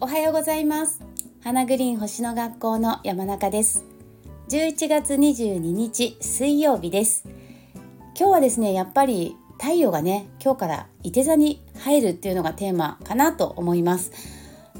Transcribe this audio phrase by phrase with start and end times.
[0.00, 1.02] おはようございます。
[1.44, 3.84] 花グリーン星の学校の山中です。
[4.48, 7.24] 11月22日水曜日です。
[8.18, 14.10] 今日はですねやっぱり太陽がね今日から伊手座に入るっていうのがテーマかなと思います。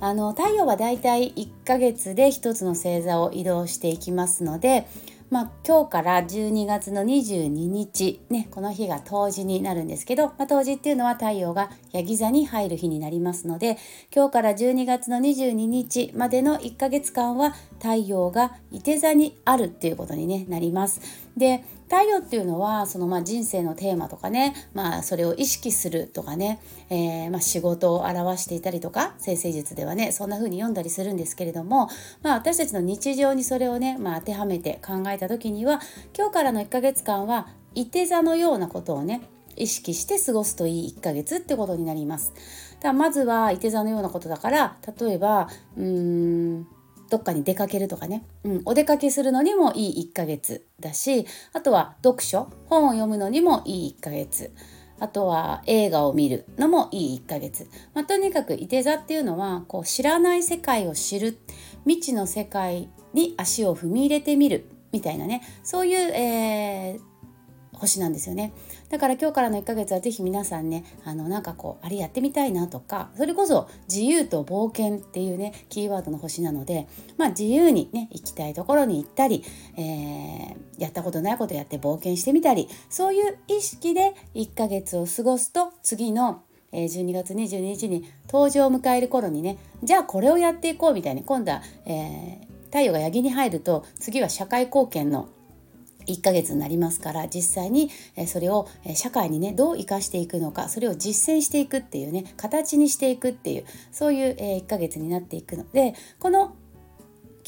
[0.01, 4.87] あの太陽はだいたい1ヶ月で1つの星座を移動していきますので
[5.29, 13.77] まあ、今日から12月の22日、ね、この日が冬至になるんですけど、まあ、冬至っていうのは太陽がヤギ座に入る日になりますので
[14.15, 21.01] 今日から12月の22日までの1ヶ月間は太陽が伊手座にあるっていうことに、ね、なります。
[21.37, 31.89] で太陽っていうのはそのまあ人生のテーマとかね、まあ、それを意識するとかね、えー、まあ仕事を表していたりとか先生術ではねそんな風に読んだりするんですけれども、
[32.23, 35.81] まあ、私たちの日常にそれをね、まあ、当てはめて考えた時には
[36.17, 37.47] 今日からの1ヶ月間は
[37.77, 39.23] 伊手座のようなことをね
[39.55, 42.35] 意識して過ごすといい1ヶ月ってことになります。
[42.81, 46.67] だまずは伊手座のようなことだから例えばうーん
[47.11, 54.53] どっかに出かけるとかね、うん、お出かけするのにもいい1ヶ月だしあとは読書本を読むのにもいい1ヶ月。
[54.99, 61.39] あとは映画を見るのもいい1ヶ月、まあ、とにかくいて座っていうのはこう知らない世界を知る
[61.85, 65.43] 未知の世界に足を踏み入れてみるみたいなね。
[65.63, 67.01] そういう、えー、
[67.75, 68.55] 星なんですよね。
[68.89, 79.45] だから今日からの1ヶ月は是非皆さんねあのなんかこうあれやってみたいなとかそれこそ自由と冒険っていうねキーワードの星なのでまあ自由にね行きたいところに行ったり、
[79.77, 86.43] えー、やったことないことやって冒険してみたりそういう意識で1ヶ月を過ごすと次の
[86.73, 95.29] 12月22日に登場を迎える頃にねじゃあこれをやっていこうみたいに今度は、えー、太陽がヤギに入ると次は社会貢献の
[96.07, 97.91] 1ヶ月になりますから実際に
[98.27, 106.57] それを社会にねどう生かしていくのかそれを実践していくっていうね形にしていくっていうそういう1ヶ月になっていくのでこの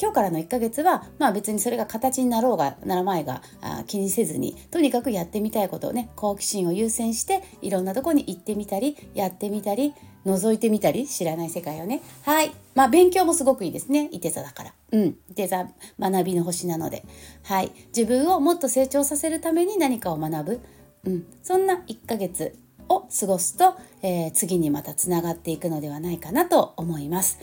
[0.01, 9.93] 今日からの1ヶ月は、まあ、別にそれが形になろうがならまいがあ気にせずにとにかくやってみたいことをね好奇心を優先していろんなとこに行ってみたりやってみたり
[10.25, 12.01] 覗いてみたり知らない世界をね。
[12.23, 12.51] はい。
[12.79, 14.07] まあ勉強もすごくいいですね。
[14.09, 14.73] いて座だから。
[14.93, 15.17] うん。
[15.29, 15.67] いて座
[15.99, 17.03] 学びの星なので。
[17.43, 17.73] はい。
[17.87, 20.61] 自分をもっと成長させるために何かを学ぶ、
[21.03, 22.57] うん、そんな1ヶ月
[22.87, 27.39] を過ごすと、えー、次にまたつながっていくのではないかなと思います。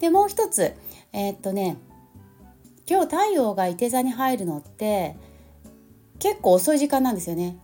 [0.00, 0.74] でもう一つ。
[1.12, 1.76] えー、っとね。
[2.88, 5.14] 今日太陽がいて座に入るのって
[6.18, 7.58] 結構遅い時間なんですよね。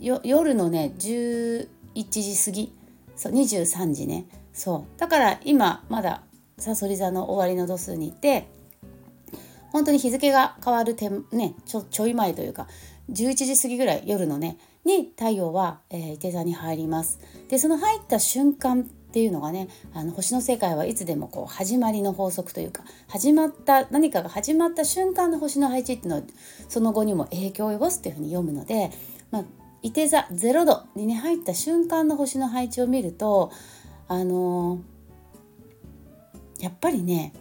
[0.00, 2.72] 夜のね11時過ぎ。
[3.14, 4.26] そう23時ね。
[4.52, 4.98] そう。
[4.98, 6.24] だから今まだ
[6.58, 8.48] さそり座の終わりの度数にいて
[9.72, 12.66] 本当に日付が変わるて、ね、ちょちょい前というか
[13.10, 17.20] 11時過ぎぐらい夜のねに太陽は、えー、伊手座に入ります。
[17.48, 26.22] でその入った瞬間っていうのがねあの星の世界はいつでもこう始まりの法則というか始まった何かが始まった瞬間の星の配置っていうのは
[26.68, 28.90] その後にも影響を及ぼすっていうふうに読むので、
[29.30, 29.44] まあ、
[29.82, 33.50] いて座0度にね入った瞬間の星の配置を見ると
[34.08, 34.80] あのー、
[36.58, 37.32] やっぱりね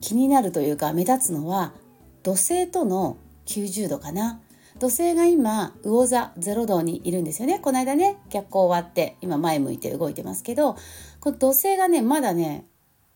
[0.00, 1.72] 気になるというか目立つのは
[2.22, 4.40] 土星との90度かな。
[4.78, 7.60] 土星が今魚座0度にいるんですよね。
[7.60, 10.76] この間ね逆光終わって今前向いて動いてますけど
[11.20, 12.66] この土星がねまだね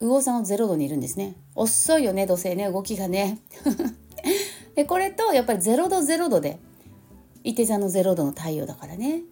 [0.01, 1.35] 魚座の0度にいるんですね。
[1.55, 2.71] 遅いよね土星ね。
[2.71, 3.39] 動きがね。
[4.77, 6.59] でこれとやっぱり0度0度で
[7.43, 9.23] 伊手座の0度の太陽だからね。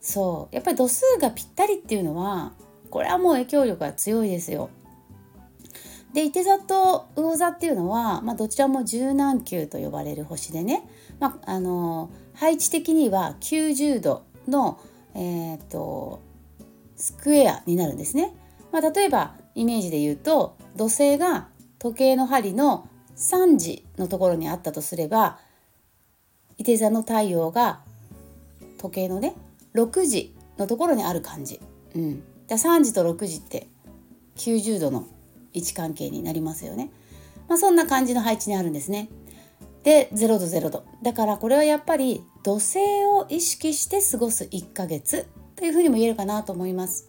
[0.00, 0.54] そう。
[0.54, 2.52] やっぱり度数がぴったりっていうのは
[2.90, 4.70] これはもう影響力が強いですよ。
[6.14, 10.86] で伊手座と魚座っていうのは、まあ、どちらも柔軟球と呼ばれる星でね、
[11.18, 14.78] まあ、あの配置的には90度の、
[15.14, 16.20] えーと、
[16.96, 18.34] スクエアになるんですね。
[18.72, 25.38] まあ、例えばイメージで言うと土星が時計の針の3時のところにあったとすれば
[26.58, 27.80] 伊手座の太陽が
[28.78, 29.34] 時計のね
[29.74, 31.60] 6時のところにある感じ。
[31.94, 33.68] うん、だ3時と6時って
[34.36, 35.06] 90度の
[35.52, 36.90] 位置関係になりますよね。
[37.48, 39.08] まあ、そんな感じの配置にあるんですね。
[39.82, 45.26] で0度0度だからこれはやっぱり土星を意識して過ごす1ヶ月
[45.56, 47.08] というふうにも言えるかなと思います。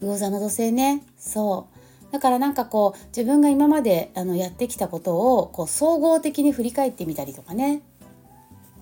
[0.00, 1.04] 魚座の土星ね。
[1.16, 1.68] そ
[2.10, 2.12] う。
[2.12, 7.82] だからなんかこう自分が今まであのやってきたことをこう総合的に振り返ってみたりとかね。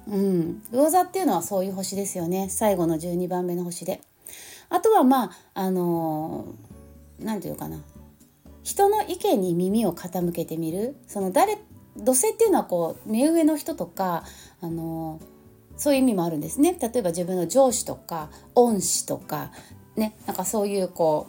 [0.08, 0.62] うん。
[0.72, 2.48] 魚座っていうのはそういう星ですよね。
[2.50, 4.00] 最後の12番目の星で。
[4.68, 6.46] あとはまああの
[7.18, 7.78] 何、ー、て言うかな。
[8.62, 10.96] 人の意見に耳を傾けてみる。
[11.06, 11.58] その誰
[11.96, 14.24] 土星っていうのはこう目上の人とか
[14.60, 15.20] あの
[15.76, 16.76] そういう意味もあるんですね。
[16.80, 19.50] 例えば自分の上司とか恩師とか
[19.96, 21.28] ねなんかそういうこ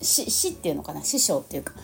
[0.00, 1.02] う師っていうのかな？
[1.02, 1.74] 師匠っていうか。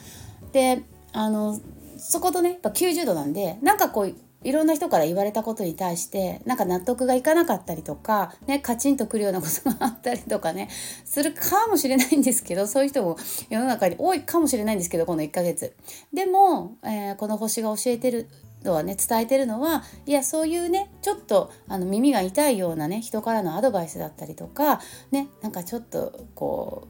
[0.52, 0.82] で
[1.12, 1.60] あの
[1.98, 4.14] そことねやっぱ90度なんでなんかこう
[4.44, 10.68] いろんな人から言われたことに対してなんか納得がいかなかったりとか、ね、カチンとくるようなことがあったりとかね
[11.04, 13.16] するかもしれないんですけどそういう人も
[13.50, 15.74] 世の中に多いかもしれないんですけどこの1ヶ月。
[16.12, 18.28] でも、えー、この星が教えてる
[18.62, 24.80] のはね伝えてるのはいやそういうねちょっとあの耳が痛いようなね人からのアドバイスだったりとか
[25.10, 26.88] ねなんかちょっとこ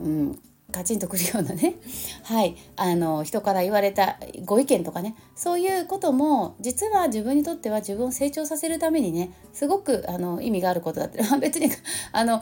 [0.00, 1.76] う、うん、カチンとくるようなね。
[2.24, 2.56] はい。
[2.76, 5.14] あの人から言われたご意見とかね。
[5.36, 11.70] そういうことも実は自分にとっては自分を成長させるためにねすごくあの意味があることだって 別に
[12.12, 12.40] あの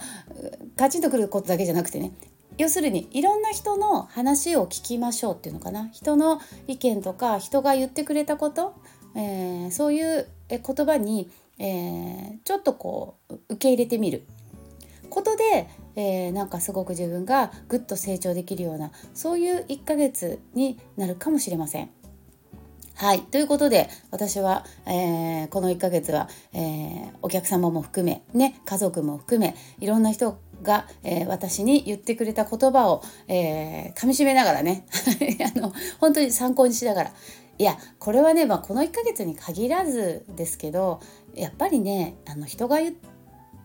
[0.76, 2.12] カチンとくることだけじゃなくてね。
[2.56, 5.88] 要するにいろんな人の話を聞きましょうっていうのかな。
[5.92, 8.74] 人の意見とか人が言ってくれたこと、
[9.16, 14.24] えー、そういう言葉に、えー、ちょっとこう受け入れてみる。
[15.10, 15.68] ことで
[16.00, 21.91] えー、なんかすごく自分がぐっと成長できるようなそういう1ヶ月になるかもしれません。
[22.94, 34.85] はいということで私は、えー、この1ヶ月は、えー、お客様も含め、ね、家族も含めいろんな人が、えー、私に言ってくれた言葉を、えー、噛みしめながらね
[35.56, 37.12] あの本当に参考にしながら
[37.56, 41.00] いやこれはね、まあ、この1ヶ月に限らずですけど
[41.35, 43.19] やっぱりねあの人が言って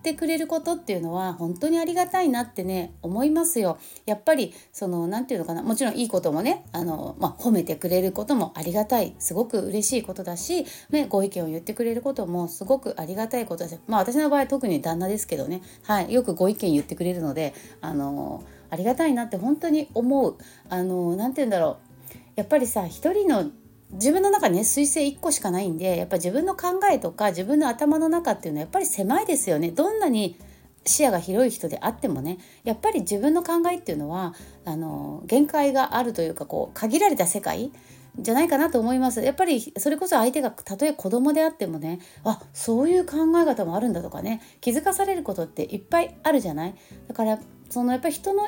[0.06, 3.80] ってくれることっていうのは本当にありがたいなってね思いますよ。
[4.06, 20.38] やっぱりその何て言うのかなもちろんいいこともねあの、まあ、褒めてくれることもありがたいすごく嬉しいことだし、ね、ご意見を言ってくれることもすごくありがたいことですまあ私の場合特に旦那ですけどね、はい、よくご意見言ってくれるのであのありがたいなって本当に思う。
[20.70, 23.52] あのなて言うんだろうやっぱりさ一人の
[23.92, 29.72] 自分の中にね彗星1個しかないんでやっぱ自分の考えとか自分の頭の中っていうのはやっぱり狭いですよね。
[29.72, 30.38] どんなに
[30.86, 34.36] 視野が広い人であってもねやっぱり自分の考えっていうのは
[34.66, 37.72] あの限界があるというかこう限られた世界
[38.20, 39.22] じゃないかなと思います。
[39.22, 46.76] やっぱりそれこそ相手がたとえ子供であってもねあそういう考え方もあるんだとかね気づかされることっていっぱいあるじゃない？
[47.08, 47.40] だから
[47.70, 48.44] そのやっぱり人の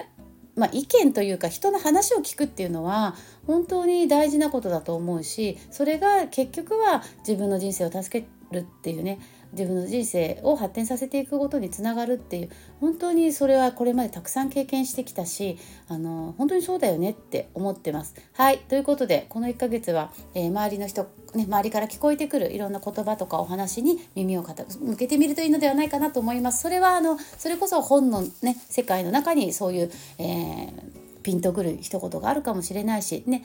[0.58, 3.16] まあ、意見というか人の話を聞くっていうのは
[3.46, 9.20] 本当に大事なことだと思うしそれが結局は自分の人生を助けるっていうね
[9.54, 12.50] 自分の人生を発展させていくことにつながるっていう
[12.80, 15.58] 本当にそれはこれまでたくさん経験してきたし
[15.88, 18.16] あの本当にそうだよねって思ってます。
[18.34, 21.04] はいということでこの1ヶ月は、えー、周りの人、
[21.36, 24.44] ね、周りから聞こえてくるいろんな言葉とかお話に耳を
[24.80, 26.62] 向けてみるといいのではないかなと思います。
[26.62, 33.44] それはあのそれこそ本の、ね、世界の中にそういう、えーピンとくる一言があるかもしれないしね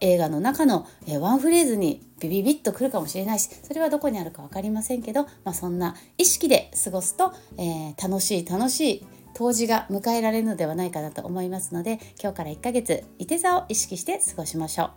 [0.00, 14.90] 映画の中の、えワンフレーズにビビビッとくるかもしれないしそれはどこにあるか分かりませんけど、まあ、そんな意識で過ごすと、えー、楽しい楽しい冬至が迎えられるのではないかなと思いますので今日から1ヶ月いて座を意識して過ごしましょ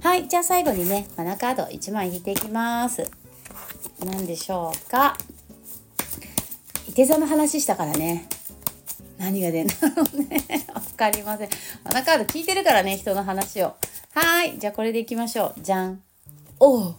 [0.00, 0.06] う。
[0.06, 3.10] はいじゃあ最後にねマナカード1枚引いていきます。
[4.04, 5.18] 何でしょうか？
[6.88, 8.28] いて座の話したからね。
[9.18, 10.40] 何が出んだろうね。
[10.72, 11.48] 分かりません。
[11.84, 13.74] マナカード聞いてるからね人の話を。
[14.14, 14.58] はい。
[14.58, 15.60] じゃあこれでいきましょう。
[15.62, 16.02] じゃん。
[16.60, 16.94] おお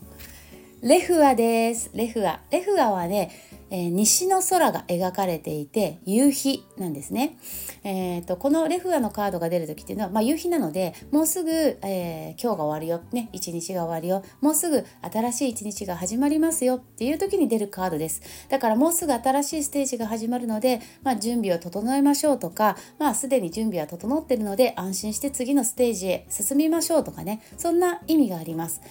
[0.83, 1.91] レフアです。
[1.94, 2.41] レフア。
[2.51, 3.31] レフアはね、
[3.69, 7.37] えー、西の空が描かれていて夕日なんですね。
[7.85, 11.52] えーと、このレフアのカードが出る時っていうのは、まあ、夕日なのでもうすぐ、
[11.83, 28.81] えー、今日が終わるよ、ね、一日が終わるよもうすぐ新しい一日が始まりますよっていう時に出るカードですだからもうすぐ新しいステージが始まるので、まあ、準備を整えましょうとか、まあ、すでに準備は整ってるので安心して次のステージへ進みましょうとかねそんな意味があります。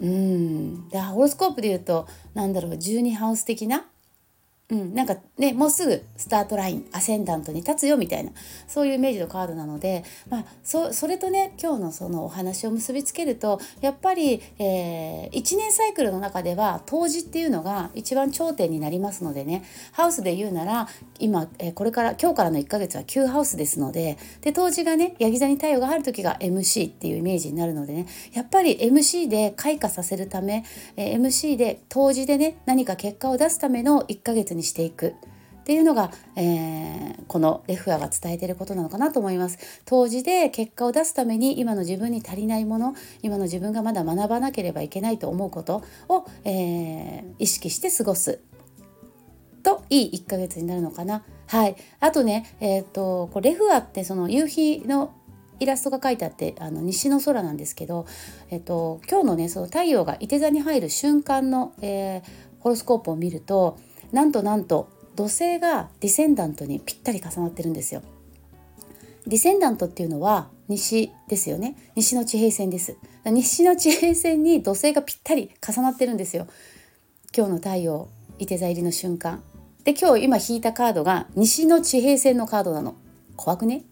[0.00, 0.88] うん。
[0.88, 3.86] でホロスコープで言うとなんだろう12ハウス的な
[4.68, 8.32] うん、なんかねもうすぐスタートラインアセンダントに立つよみたいな
[8.66, 20.88] そういうイメージのカードなので、まあ、そそれとね今日のそのお話を結びつけるとやっぱり、えー、1年サイクルの中では冬至っていうのが一番頂点になりますのでねハウスで言うなら
[21.20, 30.64] 今、えー、これから今日からの1ヶ月は旧ハウスですのでで冬至がねヤギ座に太陽が入る時が MC っていうイメージになるのでねやっぱり MC で開花させるため、
[30.96, 35.12] えー、MC で冬至でね何か結果を出すための1ヶ月にしていくっ
[35.66, 39.58] ていうのが、えー、このレフアが伝えていることなのかなと思います。
[39.84, 48.40] 当時で結果を出すために今の自分に足りないもの今の自分がまだ学ばなければいけないと思うことを、えー、意識して過ごす
[49.64, 51.24] といい1ヶ月になるのかな。
[51.48, 55.14] はい、あとね、えーと、こレフアってその夕日の
[55.58, 58.06] イラストが書いてあってあの西の空なんですけど、
[58.50, 62.22] えっと、今日のねその太陽がいて座に入る瞬間の、えー、
[62.60, 63.78] ホロスコープを見ると
[64.12, 68.02] なんとなんと土星がディセンダントにぴったり重なってるんですよ。
[69.26, 71.76] ディセンダントっていうのは西ですよね。
[71.96, 72.96] 西の地平線です。
[73.24, 76.46] 西の地平線に土星がぴったり重なってるんですよ。
[77.36, 78.08] 今日の太陽
[78.38, 79.42] 伊手座入りの瞬間。
[79.84, 82.94] で今日今引いたカードが西の地平線のカードなの。
[83.36, 83.84] 怖くね？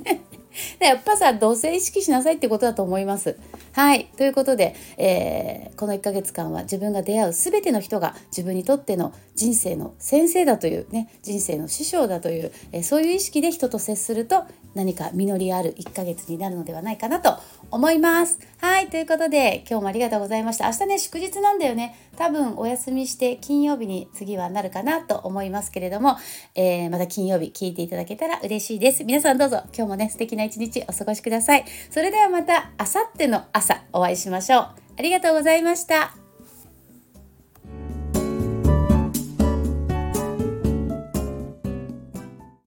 [0.80, 3.38] やっぱさ土星意識しなさいってことだと思います。
[3.80, 14.44] はいということで、えー、この1ヶ月間は自分が出会う全ての人が自分にとっての人生の先生だというね人生の師匠だという、えー、そういう意識で人と接すると
[14.74, 17.38] 何か実りある1ヶ月になるのではないかなと
[17.70, 18.38] 思います。
[18.58, 20.66] はいということで今日もありがとうございました。
[20.66, 21.96] 明日ね祝日なんだよね。
[22.16, 26.18] 多分お休みして金曜日に次はなるかなと思いますけれども、
[26.54, 29.04] えー、また金曜日聞いていただけたら嬉しいです。
[29.04, 31.64] 皆さんどうぞ今日もね素敵な一日お過ごしください。
[31.90, 34.68] それではまた明後日の朝お会いしましょう。
[34.98, 36.19] ありがとうございました。